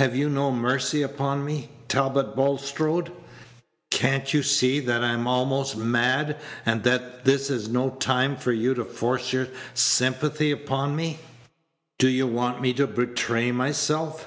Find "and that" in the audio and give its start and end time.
6.64-7.26